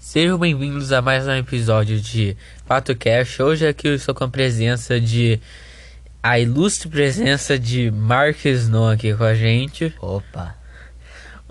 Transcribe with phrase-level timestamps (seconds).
[0.00, 2.34] Sejam bem-vindos a mais um episódio de
[2.66, 3.38] Pato Cash.
[3.38, 5.38] Hoje aqui eu estou com a presença de.
[6.22, 9.94] A ilustre presença de Marques Non aqui com a gente.
[10.00, 10.54] Opa.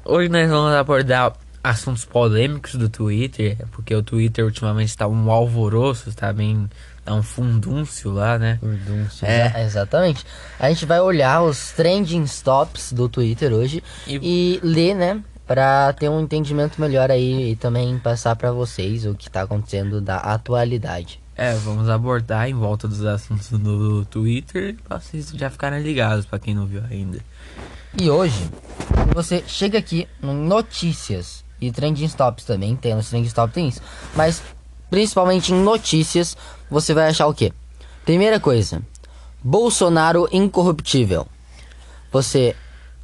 [0.04, 1.34] Hoje nós vamos abordar
[1.64, 6.68] assuntos polêmicos do Twitter, porque o Twitter ultimamente está um alvoroço, está bem.
[7.06, 8.58] Tá um fundúncio lá, né?
[8.60, 9.26] Furdúncio.
[9.26, 9.48] É.
[9.48, 10.26] Exa- exatamente.
[10.60, 15.20] A gente vai olhar os trending stops do Twitter hoje E- e, ler, né?
[15.50, 20.00] Pra ter um entendimento melhor aí e também passar pra vocês o que tá acontecendo
[20.00, 21.20] da atualidade.
[21.36, 26.38] É, vamos abordar em volta dos assuntos do Twitter pra vocês já ficarem ligados, pra
[26.38, 27.18] quem não viu ainda.
[28.00, 28.48] E hoje,
[29.12, 33.82] você chega aqui no Notícias e Trending Stops também, tem nos Trending Stops tem isso,
[34.16, 34.44] mas
[34.88, 36.38] principalmente em Notícias,
[36.70, 37.52] você vai achar o quê?
[38.06, 38.84] Primeira coisa,
[39.44, 41.26] Bolsonaro incorruptível.
[42.12, 42.56] Você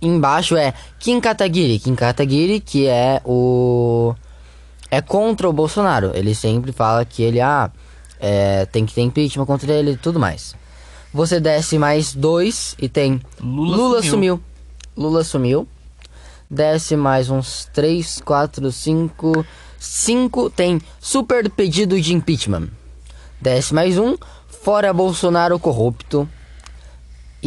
[0.08, 4.14] embaixo é Kim Kataguiri, Kim Kataguiri que é o
[4.90, 6.12] é contra o Bolsonaro.
[6.14, 7.72] Ele sempre fala que ele ah,
[8.20, 10.56] é, tem que ter impeachment contra ele e tudo mais.
[11.14, 14.12] Você desce mais dois e tem Lula Lula, sumiu.
[14.12, 14.44] sumiu.
[14.98, 15.68] Lula sumiu.
[16.50, 19.46] Desce mais uns 3, 4, 5.
[19.80, 22.68] 5 tem super pedido de impeachment.
[23.40, 24.16] Desce mais um.
[24.48, 26.28] Fora Bolsonaro corrupto.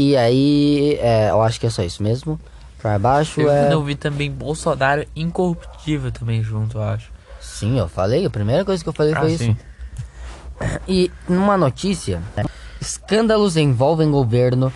[0.01, 2.39] E aí, é, eu acho que é só isso mesmo.
[2.81, 3.73] Pra baixo Eu, é.
[3.75, 7.11] eu vi também Bolsonaro incorruptível também junto, eu acho.
[7.41, 8.25] Sim, eu falei.
[8.25, 9.51] A primeira coisa que eu falei Ah, foi sim.
[9.51, 10.79] isso.
[10.87, 12.45] E numa notícia, né,
[12.81, 14.73] escândalos envolvem governo,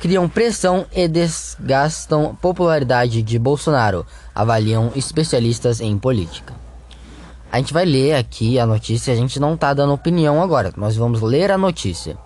[0.00, 6.52] criam pressão e desgastam popularidade de Bolsonaro, avaliam especialistas em política.
[7.52, 10.96] A gente vai ler aqui a notícia, a gente não tá dando opinião agora, nós
[10.96, 12.16] vamos ler a notícia.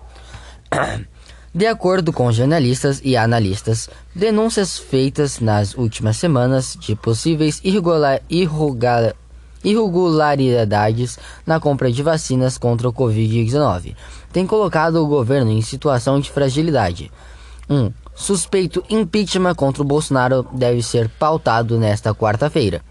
[1.53, 9.15] De acordo com jornalistas e analistas, denúncias feitas nas últimas semanas de possíveis irregular, irregular,
[9.63, 13.95] irregularidades na compra de vacinas contra o Covid-19
[14.31, 17.11] têm colocado o governo em situação de fragilidade.
[17.69, 22.81] Um suspeito impeachment contra o Bolsonaro deve ser pautado nesta quarta-feira.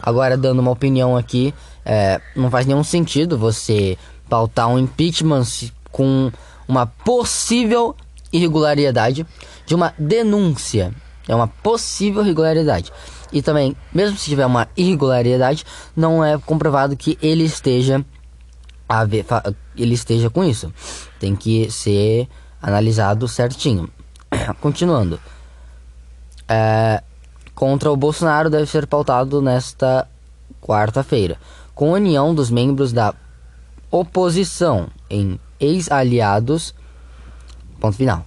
[0.00, 3.96] Agora, dando uma opinião aqui, é, não faz nenhum sentido você
[4.28, 5.44] pautar um impeachment
[5.90, 6.32] com
[6.68, 7.94] uma possível
[8.32, 9.26] irregularidade
[9.66, 10.92] de uma denúncia.
[11.28, 12.92] É uma possível irregularidade.
[13.32, 15.64] E também, mesmo se tiver uma irregularidade,
[15.96, 18.04] não é comprovado que ele esteja
[18.88, 19.24] a ver,
[19.76, 20.72] ele esteja com isso.
[21.18, 22.28] Tem que ser
[22.60, 23.88] analisado certinho.
[24.60, 25.18] Continuando.
[26.46, 27.02] É,
[27.54, 30.06] contra o Bolsonaro deve ser pautado nesta
[30.60, 31.38] quarta-feira,
[31.74, 33.14] com a união dos membros da
[33.90, 36.74] oposição em ex-aliados.
[37.80, 38.26] Ponto final.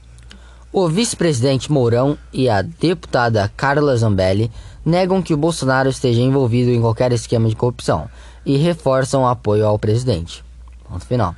[0.72, 4.52] O vice-presidente Mourão e a deputada Carla Zambelli
[4.86, 8.10] negam que o Bolsonaro esteja envolvido em qualquer esquema de corrupção
[8.46, 10.44] e reforçam o apoio ao presidente.
[10.90, 11.36] Ponto final.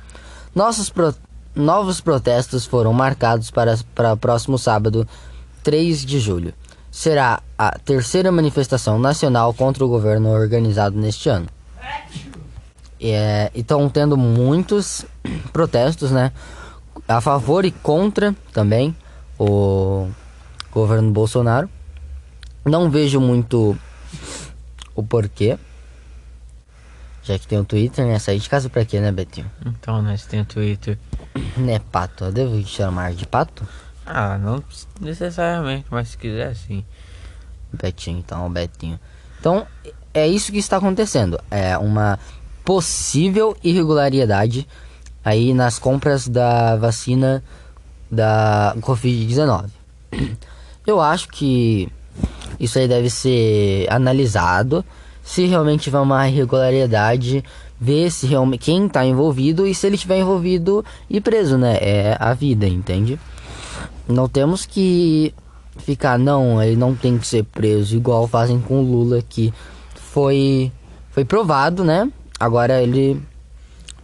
[0.54, 1.14] Nossos pro-
[1.54, 5.06] novos protestos foram marcados para, para próximo sábado,
[5.62, 6.52] 3 de julho.
[6.90, 11.46] Será a terceira manifestação nacional contra o governo organizado neste ano.
[13.00, 15.04] É, e estão tendo muitos
[15.52, 16.32] protestos, né?
[17.06, 18.94] A favor e contra também
[19.38, 20.08] o
[20.70, 21.70] governo Bolsonaro.
[22.64, 23.78] Não vejo muito
[24.94, 25.58] o porquê.
[27.22, 28.18] Já que tem o Twitter, né?
[28.18, 29.50] Sair de casa pra quê, né, Betinho?
[29.64, 30.98] Então, nós temos Twitter.
[31.56, 32.24] Né, pato?
[32.24, 33.66] Eu devo te chamar de pato?
[34.04, 34.64] Ah, não
[35.00, 36.84] necessariamente, mas se quiser sim.
[37.72, 38.98] Betinho, então, o Betinho.
[39.38, 39.66] Então,
[40.14, 41.38] é isso que está acontecendo.
[41.50, 42.18] É uma
[42.68, 44.68] possível irregularidade
[45.24, 47.42] aí nas compras da vacina
[48.10, 49.70] da Covid-19.
[50.86, 51.88] Eu acho que
[52.60, 54.84] isso aí deve ser analisado.
[55.22, 57.42] Se realmente tiver uma irregularidade,
[57.80, 61.78] ver se realmente quem está envolvido e se ele estiver envolvido e preso, né?
[61.80, 63.18] É a vida, entende?
[64.06, 65.32] Não temos que
[65.78, 69.54] ficar, não, ele não tem que ser preso, igual fazem com o Lula, que
[69.94, 70.70] foi,
[71.10, 72.12] foi provado, né?
[72.38, 73.20] Agora ele,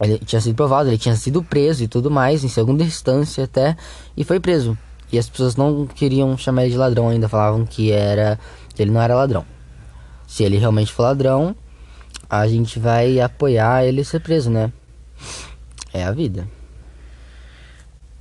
[0.01, 3.77] ele tinha sido provado, ele tinha sido preso e tudo mais, em segunda instância até,
[4.15, 4.77] e foi preso.
[5.11, 8.39] E as pessoas não queriam chamar ele de ladrão ainda, falavam que era
[8.73, 9.45] que ele não era ladrão.
[10.27, 11.55] Se ele realmente for ladrão,
[12.29, 14.71] a gente vai apoiar ele ser preso, né?
[15.93, 16.47] É a vida.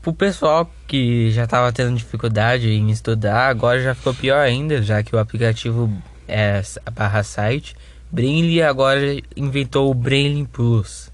[0.01, 5.03] Pro pessoal que já tava tendo dificuldade em estudar, agora já ficou pior ainda, já
[5.03, 5.91] que o aplicativo
[6.29, 6.63] é
[6.93, 7.75] barra site.
[8.15, 9.01] Brainly agora
[9.37, 11.11] inventou o Brainly Plus.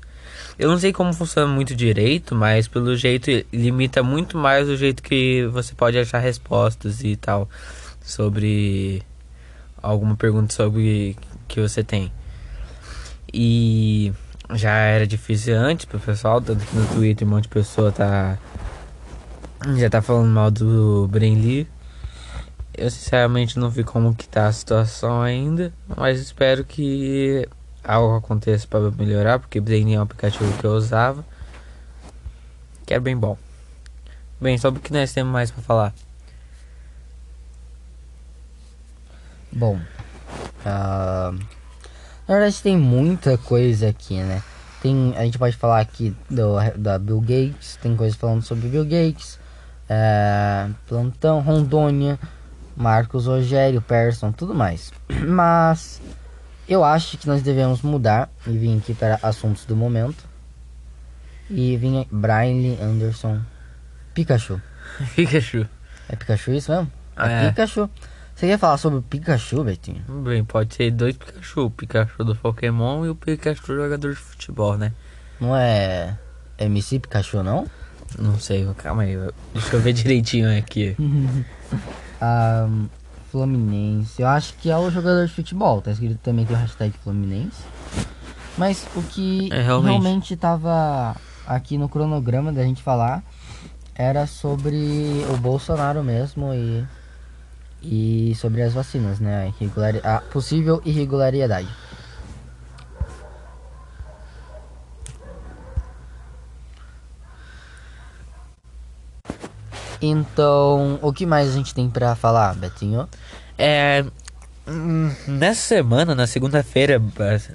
[0.59, 5.03] Eu não sei como funciona muito direito, mas pelo jeito limita muito mais o jeito
[5.03, 7.49] que você pode achar respostas e tal
[8.03, 9.03] sobre
[9.83, 11.17] alguma pergunta sobre
[11.49, 12.13] que você tem.
[13.33, 14.13] E
[14.53, 18.39] já era difícil antes pro pessoal, tanto que no Twitter um monte de pessoa tá.
[19.79, 21.67] Já tá falando mal do Brenly.
[22.81, 27.47] Eu sinceramente não vi como que tá a situação ainda, mas espero que
[27.85, 31.23] algo aconteça para melhorar, porque Brenly é um aplicativo que eu usava.
[32.87, 33.37] Que é bem bom.
[34.41, 35.95] Bem, sobre o que nós temos mais para falar?
[39.53, 39.79] Bom,
[40.65, 41.33] uh,
[42.27, 44.43] na verdade tem muita coisa aqui, né?
[44.81, 48.85] Tem, a gente pode falar aqui do, da Bill Gates, tem coisas falando sobre Bill
[48.85, 49.39] Gates,
[49.87, 52.19] é, Plantão, Rondônia,
[52.77, 54.93] Marcos Rogério, Persson, tudo mais.
[55.27, 56.01] Mas
[56.69, 60.25] eu acho que nós devemos mudar e vir aqui para assuntos do momento.
[61.51, 63.41] E vim Brian Anderson,
[64.15, 64.61] Pikachu.
[65.17, 65.67] Pikachu.
[66.09, 66.93] É Pikachu isso mesmo?
[67.17, 67.49] É.
[67.49, 67.91] Pikachu.
[68.35, 70.03] Você quer falar sobre o Pikachu, Betinho?
[70.25, 74.79] Bem, pode ser dois Pikachu, o Pikachu do Pokémon e o Pikachu jogador de futebol,
[74.79, 74.93] né?
[75.41, 76.17] Não é
[76.59, 77.67] MC Pikachu, não?
[78.19, 79.17] Não sei, calma aí,
[79.53, 80.97] deixa eu ver direitinho aqui.
[82.21, 82.69] Ah,
[83.31, 86.93] Fluminense, eu acho que é o jogador de futebol, tá escrito também que o hashtag
[87.05, 87.63] Fluminense.
[88.59, 89.91] Mas o que É, realmente.
[89.93, 91.15] realmente tava
[91.47, 93.23] aqui no cronograma da gente falar
[93.95, 96.85] era sobre o Bolsonaro mesmo e,
[97.83, 99.45] e sobre as vacinas, né?
[99.45, 101.69] A, irregulari- a possível irregularidade.
[110.01, 113.09] Então, o que mais a gente tem pra falar, Betinho?
[113.59, 114.05] É.
[114.67, 117.03] hum, Nessa semana, na segunda-feira,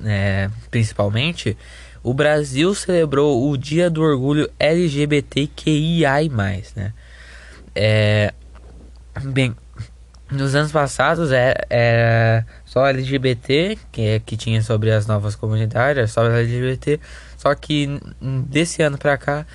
[0.03, 1.57] é, principalmente,
[2.03, 6.11] o Brasil celebrou o Dia do Orgulho LGBTQIA,
[6.75, 6.93] né?
[7.73, 8.33] É.
[9.23, 9.55] Bem,
[10.29, 15.97] nos anos passados é, era só LGBT, que, é, que tinha sobre as novas comunidades,
[15.97, 16.99] era só LGBT,
[17.37, 19.45] só que desse ano pra cá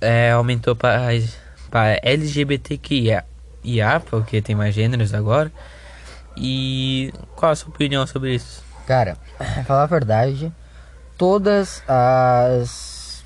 [0.00, 1.12] é, aumentou para
[1.70, 3.24] para LGBTQIA,
[4.10, 5.52] porque tem mais gêneros agora.
[6.36, 8.62] E qual a sua opinião sobre isso?
[8.86, 9.16] Cara,
[9.66, 10.52] falar a verdade,
[11.16, 13.22] todas as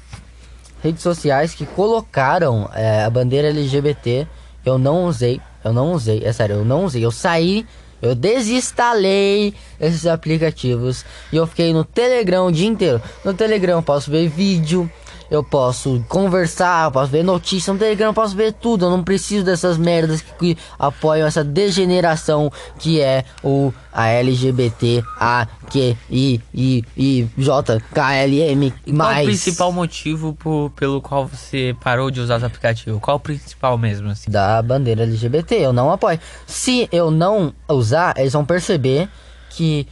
[0.82, 4.26] redes sociais que colocaram é, a bandeira LGBT,
[4.64, 7.66] eu não usei, eu não usei, é sério, eu não usei, eu saí,
[8.02, 13.00] eu desinstalei esses aplicativos e eu fiquei no Telegram o dia inteiro.
[13.24, 14.90] No Telegram eu posso ver vídeo,
[15.34, 18.86] eu posso conversar, eu posso ver notícia no Telegram, eu posso ver tudo.
[18.86, 25.04] Eu não preciso dessas merdas que, que apoiam essa degeneração que é o a LGBT
[25.20, 30.70] A Q I I I J K L M Qual o mais principal motivo por-
[30.70, 33.00] pelo qual você parou de usar os aplicativos?
[33.00, 34.30] Qual o principal mesmo, assim?
[34.30, 35.54] da bandeira LGBT.
[35.56, 36.18] Eu não apoio.
[36.46, 39.08] Se eu não usar, eles vão perceber
[39.50, 39.86] que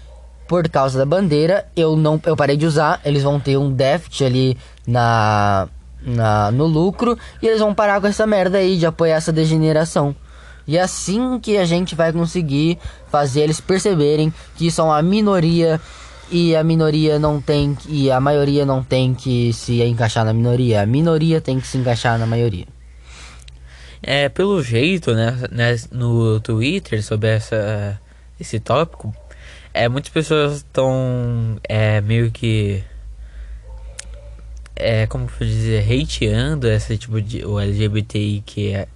[0.46, 3.00] por causa da bandeira eu não eu parei de usar.
[3.04, 5.68] Eles vão ter um déficit ali na,
[6.00, 10.14] na no lucro e eles vão parar com essa merda aí de apoiar essa degeneração.
[10.66, 12.78] E é assim que a gente vai conseguir
[13.08, 15.80] fazer eles perceberem que são uma minoria
[16.30, 20.82] e a minoria não tem e a maioria não tem que se encaixar na minoria.
[20.82, 22.66] A minoria tem que se encaixar na maioria.
[24.02, 28.00] É, pelo jeito, né, né, no Twitter sobre essa,
[28.40, 29.14] esse tópico,
[29.74, 32.84] é, muitas pessoas estão é, meio que,
[34.76, 38.88] é, como eu dizer, hateando esse tipo de, o LGBTIQIA,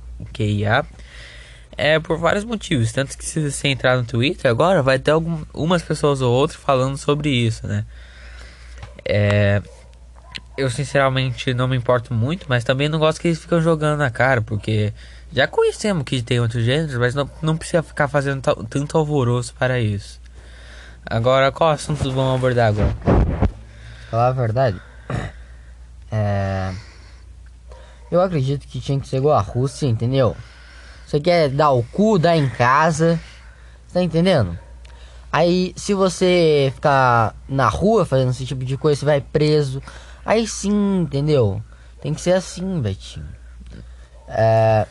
[1.76, 5.82] é, por vários motivos, tanto que se você entrar no Twitter agora, vai ter algumas
[5.82, 7.84] pessoas ou outras falando sobre isso, né.
[9.04, 9.62] É,
[10.56, 14.10] eu sinceramente não me importo muito, mas também não gosto que eles ficam jogando na
[14.10, 14.92] cara, porque
[15.32, 19.54] já conhecemos que tem outros gêneros, mas não, não precisa ficar fazendo ta- tanto alvoroço
[19.58, 20.20] para isso.
[21.08, 22.96] Agora, qual assunto vamos abordar agora?
[24.10, 24.80] Falar a verdade,
[26.10, 26.74] é...
[28.10, 30.36] eu acredito que tinha que ser igual a Rússia, entendeu?
[31.06, 33.20] Você quer dar o cu, dar em casa,
[33.92, 34.58] tá entendendo?
[35.30, 39.80] Aí, se você ficar na rua fazendo esse tipo de coisa, você vai preso.
[40.24, 41.62] Aí sim, entendeu?
[42.00, 43.28] Tem que ser assim, Betinho.
[44.26, 44.86] É,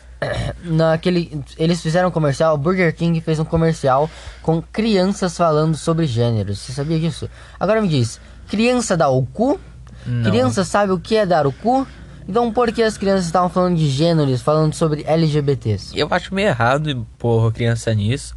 [0.62, 4.10] naquele, eles fizeram um comercial, o Burger King fez um comercial
[4.42, 6.58] com crianças falando sobre gêneros.
[6.58, 7.28] Você sabia disso?
[7.58, 9.60] Agora me diz, criança dá o cu?
[10.06, 10.30] Não.
[10.30, 11.86] Criança sabe o que é dar o cu?
[12.28, 15.96] Então por que as crianças estavam falando de gêneros, falando sobre LGBTs?
[15.96, 18.34] Eu acho meio errado pôr criança nisso.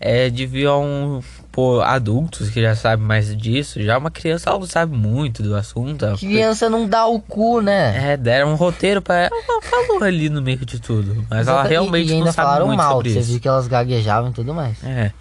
[0.00, 3.82] É, deviam pôr adultos que já sabem mais disso.
[3.82, 6.06] Já uma criança não sabe muito do assunto.
[6.18, 8.12] Criança não dá o cu, né?
[8.12, 9.30] É, deram um roteiro pra ela.
[9.48, 11.14] Ela falou ali no meio de tudo.
[11.28, 13.40] Mas ela Exata- e- realmente e ainda não sabe falaram muito mal, sobre você viu
[13.40, 14.82] que elas gaguejavam e tudo mais.
[14.84, 15.12] É.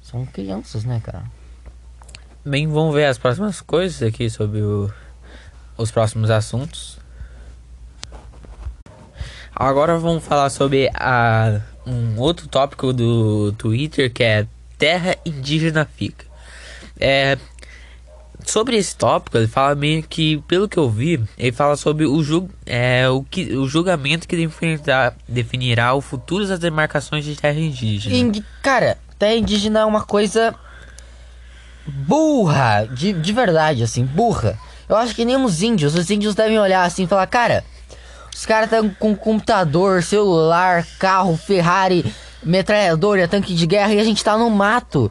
[0.00, 1.24] São crianças, né, cara?
[2.44, 4.90] Bem, vamos ver as próximas coisas aqui sobre o,
[5.76, 6.98] os próximos assuntos.
[9.54, 14.46] Agora vamos falar sobre a, um outro tópico do Twitter que é
[14.82, 16.24] Terra Indígena Fica.
[16.98, 17.38] É,
[18.44, 22.20] sobre esse tópico, ele fala meio que, pelo que eu vi, ele fala sobre o,
[22.20, 27.60] ju é, o, que, o julgamento que definirá, definirá o futuro das demarcações de terra
[27.60, 28.16] indígena.
[28.16, 30.52] E, cara, terra indígena é uma coisa
[31.86, 34.58] burra, de, de verdade, assim, burra.
[34.88, 37.62] Eu acho que nem os índios, os índios devem olhar assim e falar, cara,
[38.34, 42.04] os caras estão com computador, celular, carro, Ferrari,
[42.42, 45.10] metralhadora, tanque de guerra e a gente tá no mato.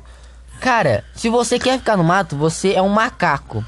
[0.59, 3.65] Cara, se você quer ficar no mato, você é um macaco.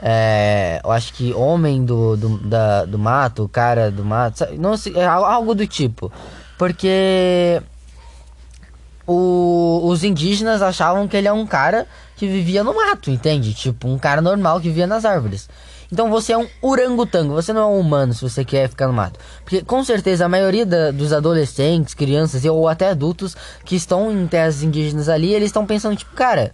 [0.00, 4.58] É, eu acho que homem do, do, da, do mato, cara do mato, sabe?
[4.58, 6.12] não sei, é algo do tipo.
[6.58, 7.62] Porque
[9.06, 13.54] o, os indígenas achavam que ele é um cara que vivia no mato, entende?
[13.54, 15.48] Tipo, um cara normal que vivia nas árvores.
[15.92, 18.92] Então você é um orangotango, você não é um humano se você quer ficar no
[18.92, 19.18] mato.
[19.44, 24.26] Porque com certeza a maioria da, dos adolescentes, crianças ou até adultos que estão em
[24.26, 26.52] terras indígenas ali, eles estão pensando, tipo, cara,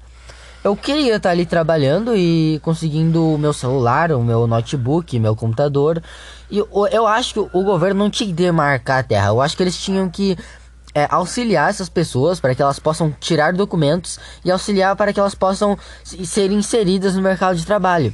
[0.62, 6.02] eu queria estar ali trabalhando e conseguindo o meu celular, o meu notebook, meu computador.
[6.50, 9.28] E eu, eu acho que o governo não tinha que demarcar a terra.
[9.28, 10.36] Eu acho que eles tinham que
[10.94, 15.34] é, auxiliar essas pessoas para que elas possam tirar documentos e auxiliar para que elas
[15.34, 18.12] possam ser inseridas no mercado de trabalho.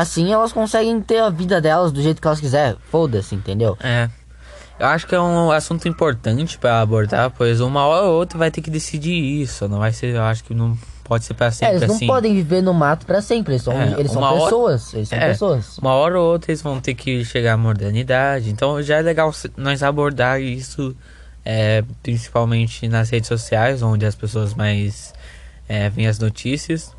[0.00, 2.76] Assim elas conseguem ter a vida delas do jeito que elas quiserem.
[2.90, 3.76] Foda-se, entendeu?
[3.82, 4.08] É.
[4.78, 8.50] Eu acho que é um assunto importante para abordar, pois uma hora ou outra vai
[8.50, 9.66] ter que decidir isso.
[9.68, 12.06] Não vai ser, eu acho que não pode ser para sempre é, eles não assim.
[12.06, 13.54] podem viver no mato para sempre.
[13.54, 14.92] Eles são, É, eles são hora- pessoas.
[14.92, 15.78] Eles são É, pessoas.
[15.78, 18.50] Uma hora ou outra eles vão ter que chegar à modernidade.
[18.50, 20.94] Então já é legal nós abordar isso,
[21.42, 25.14] é, principalmente nas redes sociais, onde as pessoas mais
[25.66, 26.94] é, veem as notícias.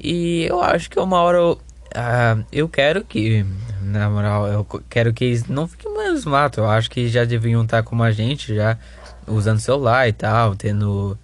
[0.00, 1.56] E eu acho que uma hora
[1.96, 3.44] eu, ah, eu quero que,
[3.80, 6.60] na moral, eu quero que eles não fiquem mais no mato.
[6.60, 8.78] Eu acho que já deviam estar como a gente, já
[9.26, 11.18] usando celular e tal, tendo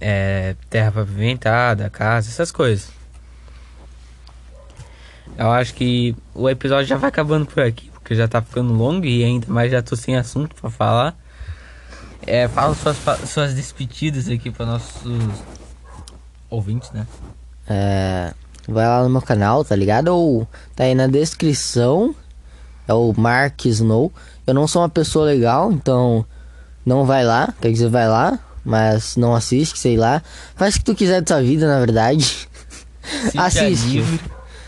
[0.00, 2.88] é, terra pavimentada, casa, essas coisas.
[5.36, 9.04] Eu acho que o episódio já vai acabando por aqui, porque já tá ficando longo
[9.06, 11.16] e ainda mais já tô sem assunto pra falar.
[12.26, 15.42] É, fala suas, suas despedidas aqui para nossos
[16.50, 17.06] ouvintes, né?
[17.66, 18.34] É,
[18.72, 20.08] vai lá no meu canal, tá ligado?
[20.08, 22.14] Ou tá aí na descrição.
[22.86, 24.12] É o Mark Snow.
[24.46, 26.24] Eu não sou uma pessoa legal, então
[26.84, 27.54] não vai lá.
[27.60, 30.22] Quer dizer, vai lá, mas não assiste, sei lá.
[30.56, 32.48] Faz o que tu quiser da tua vida, na verdade.
[33.30, 33.86] Seja Assiste.
[33.86, 34.20] livre.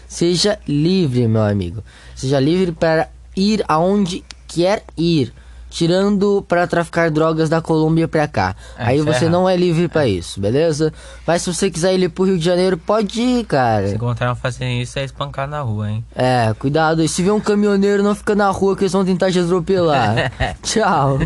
[0.07, 1.83] Seja livre, meu amigo.
[2.15, 5.33] Seja livre para ir aonde quer ir.
[5.73, 8.55] Tirando para traficar drogas da Colômbia pra cá.
[8.77, 10.93] É, Aí é você não é livre pra isso, beleza?
[11.27, 13.89] Mas se você quiser ir pro Rio de Janeiro, pode ir, cara.
[13.89, 16.05] Se encontraram fazendo isso, é espancar na rua, hein?
[16.15, 17.03] É, cuidado.
[17.03, 20.31] E se vê um caminhoneiro, não fica na rua que eles vão tentar te atropelar.
[20.63, 21.19] Tchau.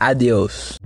[0.00, 0.76] Adeus.